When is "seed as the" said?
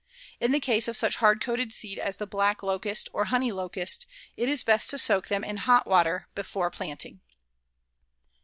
1.71-2.25